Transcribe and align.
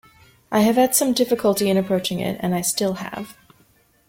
I 0.51 0.61
have 0.61 0.77
had 0.77 0.95
some 0.95 1.13
difficulty 1.13 1.69
in 1.69 1.77
approaching 1.77 2.19
it, 2.21 2.37
and 2.39 2.55
I 2.55 2.61
still 2.61 2.93
have. 2.95 3.37